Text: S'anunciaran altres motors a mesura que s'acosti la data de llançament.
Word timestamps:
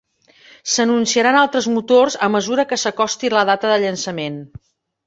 S'anunciaran 0.75 1.37
altres 1.43 1.69
motors 1.75 2.17
a 2.29 2.33
mesura 2.39 2.67
que 2.73 2.83
s'acosti 2.87 3.33
la 3.39 3.47
data 3.53 3.75
de 3.75 3.79
llançament. 3.87 4.43